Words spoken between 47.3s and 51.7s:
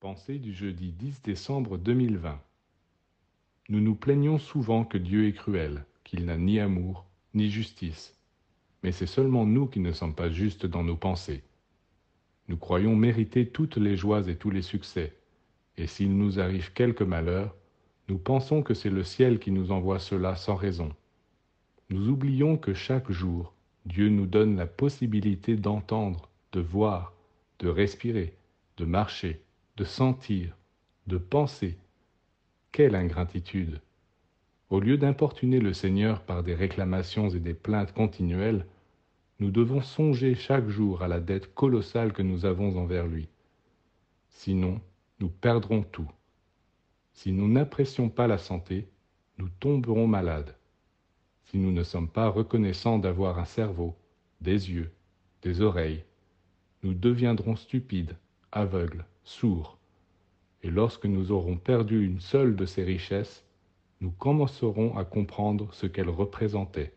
nous n'apprécions pas la santé, nous tomberons malades. Si